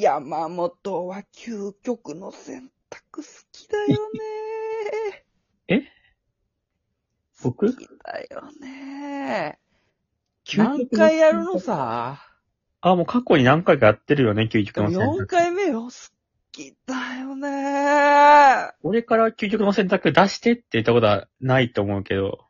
[0.00, 5.24] 山本は究極の選択好きだよね。
[7.42, 7.66] 僕？
[7.66, 9.58] 好きだよね。
[10.56, 12.18] 何回やるのさ？
[12.80, 15.26] あ、もう過去に何回かやってるよね、究極の選4択。
[15.26, 15.84] 回目よ。
[15.84, 15.90] 好
[16.50, 18.72] きだよね。
[18.82, 22.43] 俺から究極の選択出してって言ったことはないと思うけど、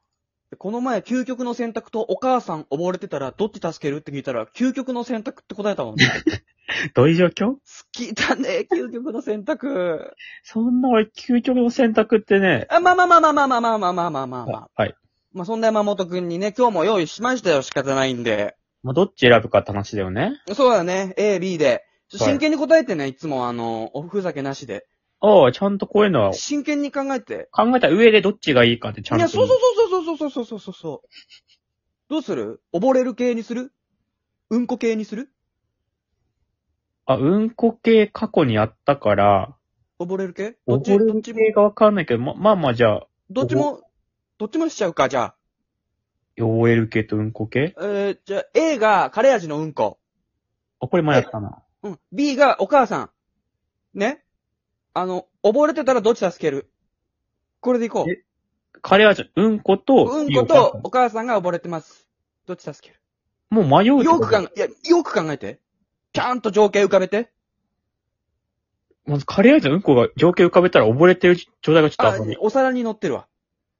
[0.56, 3.98] この前、究極の選択とお母さん溺れてたら、どっち助ける？
[3.98, 6.06] って聞いたら、究極の選択って答えたもんね。
[6.06, 6.12] 好
[6.94, 7.56] どういう状況？
[7.92, 10.12] きだね、究極の選択。
[10.42, 14.70] そんな俺、究極の選択ってね、あ、まあまあまあまあまあまあまあまあまあまあまあまあ。
[14.74, 14.94] はい。
[15.32, 18.56] まあそんな山本くんにね、今日も用意しましたよ、仕方ないんで。
[18.82, 20.32] まあ、どっち選ぶかって話だよね。
[20.52, 21.84] そうだね、A、B で。
[22.10, 24.86] 真剣に答えてね、いつもあの、おふざけなしで。
[25.26, 27.48] ああ、ちゃんとこういうのは真剣に考えて。
[27.50, 29.20] 考えた上でどっちがいいかってちゃんと。
[29.20, 31.08] いや、そうそうそうそうそうそうそうそうそう。
[32.10, 32.62] どうする？
[32.74, 33.72] 溺れる系にする？
[34.50, 35.30] うんこ系にする？
[37.06, 39.56] あ、うんこ系過去にあったから、
[39.98, 40.56] 溺れる系？
[40.66, 40.90] どっち？
[40.92, 43.80] 溺れるどっちも系がわかんないけど、ま、まあまあじゃあ、どっちも、
[44.36, 45.36] どっちもしちゃうか、じゃあ。
[46.38, 47.74] 汚れる系とうんこ系？
[47.80, 49.98] えー、じゃあ、A がカレー味のうんこ。
[50.80, 51.62] あ、これ前やったな。
[51.82, 52.00] うん。
[52.12, 53.10] B がお母さん。
[53.98, 54.23] ね？
[54.94, 56.70] あの、溺れてたらどっち助ける？
[57.60, 58.10] これでいこう。
[58.10, 58.22] え
[58.80, 62.06] カレー味、うんこと、うんことお母さんが溺れてます。
[62.46, 63.00] どっち助ける？
[63.62, 65.60] んもう迷うよく考え、いや、よく考えて。
[66.12, 67.32] ちゃんと情景浮かべて。
[69.06, 73.26] まずカレー味のうんこが情景浮かべたら溺れてる状態がちょっとああんまり、お皿に乗ってるわ。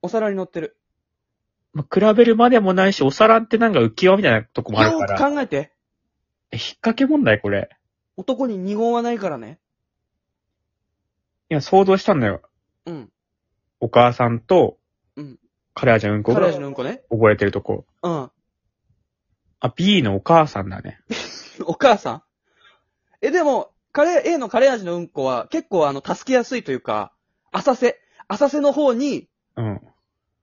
[0.02, 0.76] お皿に乗ってる。
[1.72, 5.16] まあ、比べるまでもないし、お皿ってなんか浮き輪みたいなとこもあるよく。
[5.16, 5.72] 考えて。
[6.50, 7.68] え引っ掛け問題これ。
[8.16, 9.58] 男に二言はないからね。
[11.54, 12.42] 今想像したんだよ。
[12.86, 13.10] うん。
[13.80, 14.78] お母さんと、
[15.16, 15.38] うん
[15.76, 17.02] カレー味のうんこカレーが味のうんこね。
[17.10, 17.84] 溺れてるとこ。
[18.02, 18.30] うん。
[19.60, 21.00] あ、B のお母さんだね。
[21.66, 22.22] お母さん？
[23.22, 27.12] え、でも、カレー、A のカレー味のうんこは結構あの、助けやすいというか、
[27.50, 29.80] 浅瀬、浅瀬の方にうん。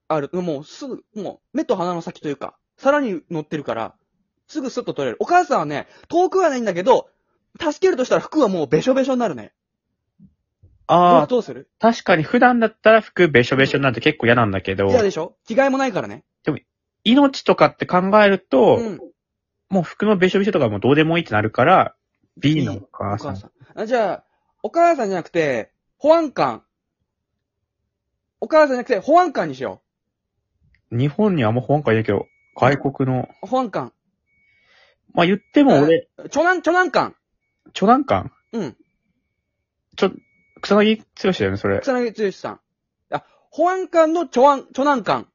[0.07, 3.95] ある、もうすぐ、もう目と鼻の先というか、さらに乗ってるから、
[4.47, 5.17] すぐスッと取れる。
[5.19, 7.09] お母さんはね、遠くはないんだけど、
[7.59, 9.53] 助けるとしたら服はもうべしょべしょになるね。
[10.87, 11.69] ああ、どうする？
[11.79, 15.37] 確かに普段だったら服べしょべしょになって結構嫌なんだけど、嫌でしょ？
[15.45, 16.23] 着替えもないからね。
[17.03, 18.99] 命とかって考えると、うん。
[19.69, 21.95] もう服のべしょべしょとかもどうでもいいってなるから、
[22.37, 23.51] B のおお母さん。
[23.73, 24.23] あじゃあ、
[24.61, 26.63] お母さんじゃなくて、保安官。
[28.39, 29.81] お母さんじゃなくて、保安官にしよ
[30.91, 33.47] 日本にはあんま保安官いないけど、外国の、う。
[33.47, 33.93] 保安官。
[35.13, 37.15] まあ言っても俺、長男、長男官。
[37.73, 38.31] 長男官？
[38.51, 38.77] うん。
[39.95, 40.11] ちょ、
[40.61, 41.79] 草薙剛だよね、それ。
[41.79, 42.59] 草薙剛さん。
[43.11, 45.27] あ、保安官の長安、長男官。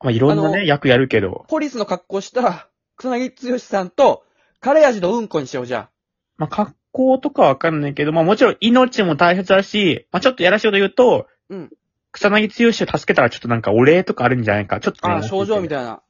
[0.00, 4.24] まあいろんなあのね、役やるけど、ポリスの格好した草薙剛さんと、
[4.60, 5.90] カレー味のうんこにしよう、じゃ
[6.36, 11.70] まあ格好とかわかんないけど、まあもちろん命も大切だし、まあちょっとやらしいこと言うと、うん。
[12.12, 14.80] 草薙剛を助けたらちょっとなんかお礼とかあるんじゃないか。
[14.80, 15.20] ちょっとあ。
[15.20, 16.02] ね、あ、症状みいたいな。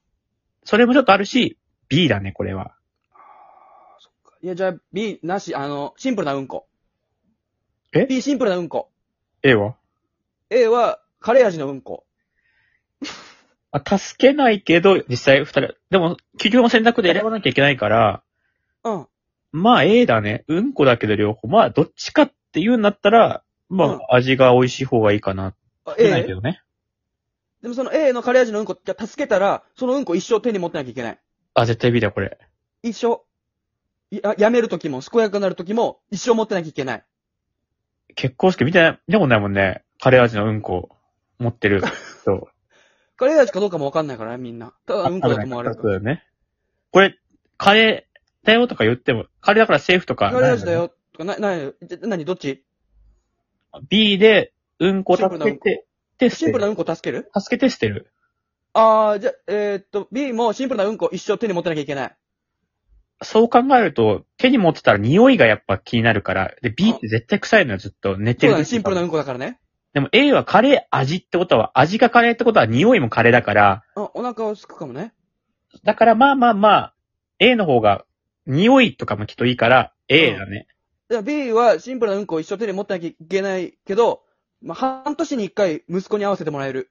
[0.64, 1.58] それもちょっとあるし、
[1.88, 2.74] B だね、これは。
[4.42, 6.66] いや、じゃあ、B、なし、あの、シンプルなうんこ。
[7.92, 8.90] え ?B、シンプルなうんこ。
[9.42, 9.76] A は
[10.50, 12.04] ？A は、カレー味のうんこ。
[13.70, 18.22] あ、助けないけど、実際二人、でも、究極の選択で選ばなきゃいけないから、
[18.84, 19.06] うん。
[19.52, 20.44] まあ A だね。
[20.48, 21.46] うんこだけど両方。
[21.46, 25.54] まあどっちかって言うんだったら、まうんあ味が美味しい方がいいかな。
[25.84, 26.24] あない A?
[26.24, 26.62] けどね。
[27.62, 31.20] でもその A のカレー味のうんこ、じゃあ助けたら、そのうんこ一生手に持ってなきゃいけない。
[31.54, 32.38] あ、絶対 B だよ、これ。
[32.82, 33.20] 一生。
[34.10, 37.04] や、やめるときも、健やかになるときも、一生持ってなきゃいけない。
[38.14, 39.84] 結婚式見て見たことないもんね。
[40.00, 40.88] カレー味のうんこ
[41.38, 41.82] 持ってる。
[42.24, 42.48] そう。
[43.16, 44.72] カレー味かどうかもわかんないからね、みんな。
[44.86, 45.74] ただうんこだと思われる。
[45.74, 46.24] そうだよね。
[46.90, 47.18] これ、
[47.56, 50.30] カレーだよとか言っても、カレーだからセーフとか。
[50.30, 50.72] カレー味だ。
[50.72, 50.92] よ。
[51.12, 52.64] とか、な、な、じゃなに、どっち
[53.88, 55.86] ？B で、うんこ助けて、
[56.18, 56.30] で。
[56.30, 57.30] シンプルなうんこ助ける？
[57.38, 58.10] 助けて捨てる。
[58.72, 62.16] あー、じゃ、えー、っと、B もシンプルなうんこ一生手に持ってなきゃいけない。
[63.24, 66.54] そう考えると、手に持ってたら匂いがやっぱ気になるから。
[66.62, 68.16] で、B って絶対臭いのよ、ずっと。
[68.16, 69.58] 寝てそうだね、シンプルなうんこだからね。
[69.92, 75.12] でも A はカレー味ってことは、味がカレーってことは匂いもカレーだから、あ、お腹をすくかもね。
[75.84, 76.94] だからまあまあまあ、
[77.38, 78.04] A の方が、
[78.46, 80.66] 匂いとかもきっといいから、A だね。
[81.10, 84.22] じゃあ B はシンプルなうんこを一生手に持ってなきゃいけないけど、
[84.62, 86.90] まあ、半年に一回息子に会わせてもらえる。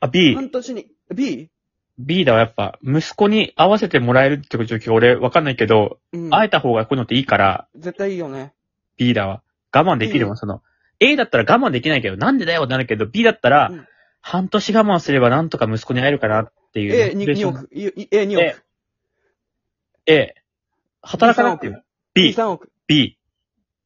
[0.00, 1.50] あ、B、半年に、B?
[1.98, 6.30] B だわ、やっぱ、息子に合わせてもらえるって状況俺わかんないけど、うん。
[6.30, 8.52] 会えた方がこういうのっていいから、絶対いいよね。
[8.96, 9.42] B だわ。
[9.72, 10.62] 我慢できるもん、その、
[11.00, 13.86] A だったら我慢できないけど、なんでだよってなるけど、B だったら、うん
[14.26, 17.14] 半年我慢すればなんとか息子に会えるかなっていう。
[17.14, 17.68] A2、2億。
[17.70, 18.64] いい A2 億。
[20.06, 20.34] A、A、
[21.02, 21.82] 働かなくても。
[22.14, 22.70] B、3億。
[22.86, 23.18] B。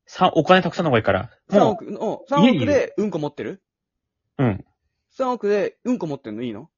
[0.07, 1.31] 三お金たくさんの方がいいから。
[1.51, 3.61] 3も億の、3家に億でうんこ持ってる？
[4.39, 4.65] う、うん。
[5.19, 6.71] ?3 億でうんこ持ってんのいいの？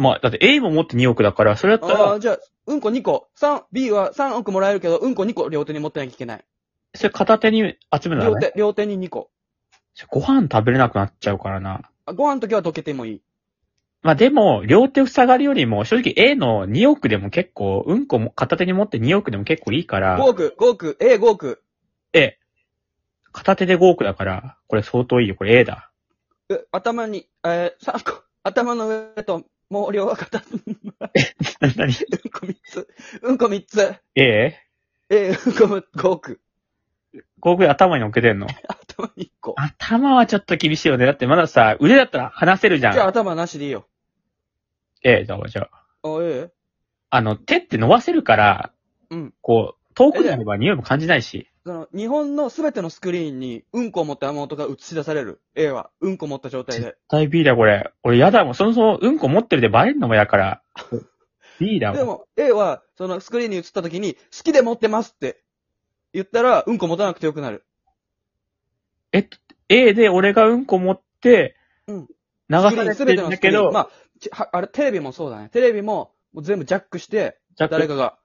[0.00, 3.28] まあ、だって A も持って2億だから、それだったらああ、、じゃあ、うんこ2個。
[3.38, 6.44] 3、B は3億もらえるけど、うんこ2個両手に持ってなきゃいけない。
[6.94, 8.52] それ片手に集めるの両だね。
[8.52, 9.30] 手、両手に2個。
[10.08, 11.90] ご飯食べれなくなっちゃうからな。
[12.06, 13.22] あご飯の時は溶けてもいい。
[14.02, 21.62] まあでも、両手塞がるよりも、正直 A の2億でも結構、うんこも片手に持って2億でも結構いいから5、億、5億、A5 億。
[22.14, 22.38] A。
[23.32, 25.36] 片手で5億だから、これ相当いいよ。
[25.36, 25.90] これ A だ。
[26.48, 28.22] え頭に、えー、3個。
[28.42, 30.92] 頭の上と、もう両は片、うんこ
[31.76, 32.88] 何3つ。
[33.22, 33.94] うんこ3つ。
[34.16, 34.58] ?A?
[35.08, 35.30] え？
[35.30, 36.40] ー、うんこ5億。
[37.14, 38.48] 5億で頭に乗っけてんの？
[38.48, 39.54] 頭1個。
[39.56, 41.06] 頭はちょっと厳しいよね。
[41.06, 42.92] だってまださ、腕だったら離せるじゃん。
[42.94, 43.86] じゃあ頭なしでいいよ。
[45.02, 46.08] A だわ、じゃあ。
[46.08, 46.50] あ、ええ
[47.10, 48.72] あの、手って伸ばせるから、
[49.10, 49.34] うん。
[49.40, 51.49] こう、遠くにあれば匂いも感じないし。
[51.70, 55.40] その、日本のすべてのスクリーンに、うんこを持った山本が映し出される。
[55.54, 56.98] A は、うんこ持った状態で絶。
[57.06, 57.92] 対 B だ、これ。
[58.02, 58.54] 俺やだもん。
[58.56, 60.62] そもそもうんこ持ってるでバレんのもやから。
[61.60, 61.96] B だわ。
[61.96, 65.44] でも、A は、そのスクリーンに映った時に、好きで持ってますって
[66.12, 67.64] 言ったら、うんこ持たなくてよくなる。
[69.12, 69.38] えっと、
[69.68, 71.54] A で俺がうんこ持って、
[71.86, 72.08] うん
[72.48, 75.50] 流されてるんだけど、まあ、ちはあれ、テレビもそうだね。
[75.50, 78.18] テレビも、もう全部ジャックして、誰かが、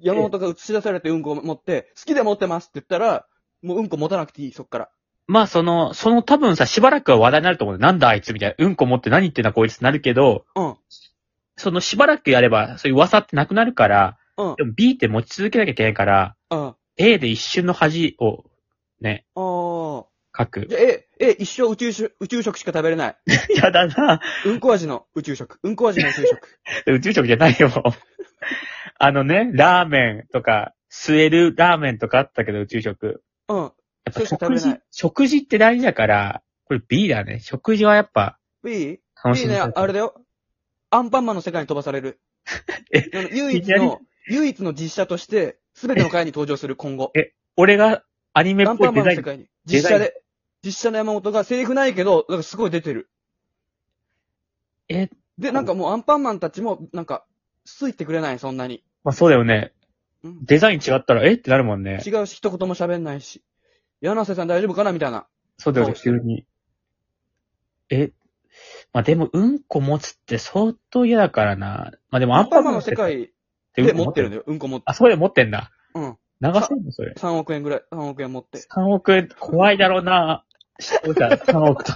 [0.00, 3.26] 山本が映し出されてうんこを持って、好きで持ってますって言ったら、
[3.62, 4.88] もううんこ持たなくていい、そっから。
[5.26, 7.78] まあその、その多分さ、しばらくは話題になると思う。
[7.78, 8.64] なんだあいつみたいな。
[8.66, 10.76] うんこ持って何言ってんだこいつってなるけど、うん。
[11.56, 14.54] そのしばらくやれば、そういう噂ってなくなるから、うん。
[14.56, 16.74] でも B って持ち続けなきゃいけないから、うん。
[16.96, 18.44] A で一瞬の恥を
[19.00, 20.13] ね、ああ。
[20.36, 20.74] 書くじ。
[20.74, 23.16] ゃあ、A、A、一生宇宙食、宇宙食しか食べれない。
[23.56, 24.20] やだな。
[24.44, 25.58] うんこ味の宇宙食。
[25.62, 26.58] うんこ味の宇宙食。
[26.92, 27.70] 宇宙食じゃないよ。
[28.98, 33.22] あのね、ラーメンとか、吸えるラーメンとかあったけど、宇宙食。
[33.48, 33.56] うん。
[33.58, 33.72] やっ
[34.06, 37.40] ぱそれしか食べ食事い、食事って大事だから、これ B だね。
[37.40, 39.00] 食事はやっぱ B?
[39.22, 40.20] 楽し B ね、みたいあれだよ。
[40.90, 42.20] アンパンマンの世界に飛ばされる。
[42.92, 47.12] えあの唯一の、唯一の実写として、すべての回に登場する今後。
[47.56, 48.94] 俺がアニメっアンパン。
[48.94, 49.48] マンの世界に。
[49.64, 50.23] 実写で。
[50.64, 53.10] 実写の山本がセリフないけど、なんかすごい出てる。
[54.88, 57.24] え、で、なんかもうアンパンマンたちも、なんか、
[57.64, 58.84] ついてくれない、そんなに。
[59.02, 59.72] まあそうだよね。
[60.22, 60.44] うん。
[60.44, 61.34] デザイン違ったら、え？
[61.34, 62.00] ってなるもんね。
[62.04, 63.42] 違うし、一言も喋んないし。
[64.00, 64.92] 柳瀬さん大丈夫かな？
[64.92, 65.26] みたいな。
[65.58, 66.46] そうだよね、そう急に。
[67.90, 68.12] え、
[68.92, 71.92] まあでも、うんこ持つって相当嫌だからな。
[72.10, 73.32] まあでも、アンパンマンのアンパンマンの世世界
[73.74, 74.44] 界で持ってるんだよ。
[74.46, 74.84] うんこ持って。
[74.86, 75.70] あ、そこで持ってんだ。
[75.94, 76.16] うん。
[76.40, 77.14] 流せんのそれ。
[77.16, 78.58] 3億円ぐらい、3億円持って。
[78.58, 80.44] 3億円、怖いだろうな。
[80.78, 81.94] 視聴者3億と、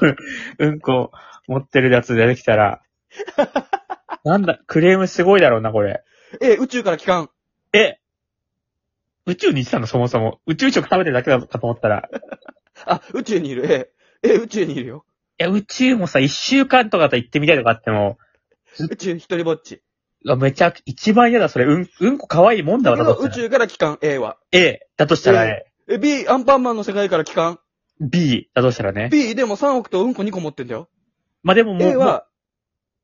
[0.58, 1.10] うんこ
[1.46, 2.82] 持ってるやつ出てきたら。
[4.24, 6.02] なんだ、クレームすごいだろうな、これ。
[6.40, 7.30] え、宇宙から帰還。
[7.72, 7.98] え
[9.26, 10.40] 宇宙に行ってたの、そもそも。
[10.46, 12.08] 宇宙食食べてるだけだかと思ったら。
[12.86, 13.66] あ、宇宙にいる。
[13.70, 13.90] え、
[14.22, 15.04] え、宇宙にいるよ。
[15.38, 18.18] いや、宇宙もさ、一週間とかと行ってみたいとかあっても、
[18.90, 19.82] 宇宙一人ぼっち。
[20.24, 21.64] うわめちゃく、一番嫌だ、それ。
[21.64, 23.34] うん、うんこ可愛いもんだわ、だとしたら。
[23.34, 24.36] 宙から帰還、A は。
[24.52, 27.60] A、だとしたらね、え、B、アンパンマンの世界から帰還。
[28.00, 29.08] B、だとしたらね。
[29.10, 30.88] B、でも3億とうんこ2個持ってんだよ。
[31.42, 32.26] まあ、でももう、A は、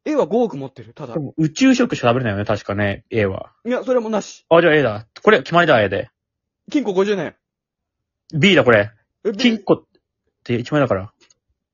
[0.04, 0.92] A は5億持ってる。
[0.92, 1.20] ただで。
[1.20, 3.52] も宇宙食しか食べれないよね、確かね、A は。
[3.64, 4.44] いや、それもなし。
[4.48, 5.06] あ、じゃあ A だ。
[5.22, 6.10] これ、決まりだ、A で。
[6.70, 7.34] 金庫50年。
[8.32, 8.90] B だ、これ。
[9.24, 9.84] え、金庫っ
[10.44, 11.12] て一枚だから。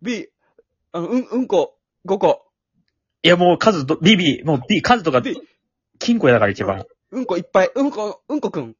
[0.02, 0.28] B、
[0.92, 2.46] あの、うん、うんこ5個。
[3.22, 5.36] いや、もう数ど、B、B、もう B、数とか B、
[5.98, 6.86] 金庫やだから一番。
[7.12, 7.70] うんこいっぱい。
[7.74, 8.76] うんこ、うんこくん。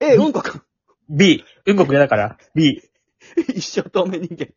[0.00, 0.62] A、うんこくん。
[1.08, 2.38] B、うんこくやだから。
[2.54, 2.82] B。
[3.54, 4.48] 一生透明人間。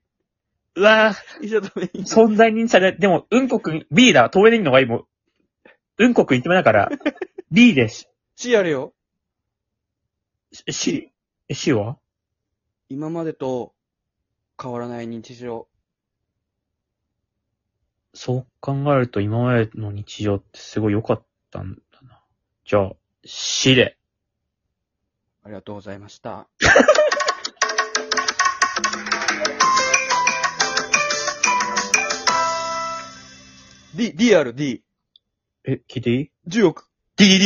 [0.75, 2.31] うわぁ、一生透明人間。
[2.31, 5.05] 存在認知され、でも、うんこくん、B だ、遠いのがいいもん。
[5.97, 6.89] うんこくん一枚だから。
[7.51, 8.09] B です。
[8.35, 8.93] C あるよ。
[10.69, 11.11] C、
[11.47, 11.97] え C は？
[12.89, 13.73] 今までと
[14.61, 15.67] 変わらない日常。
[18.13, 22.21] そう考えると今までの日常ってすごい良かったんだな。
[22.65, 22.91] じゃあ、
[23.25, 23.97] C で。
[25.43, 26.47] ありがとうございました。
[33.93, 34.83] D、D ある D。
[35.65, 36.87] え、聞いていい？10億。
[37.17, 37.45] ?D、D、